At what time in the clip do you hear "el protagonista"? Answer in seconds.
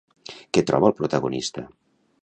0.91-1.69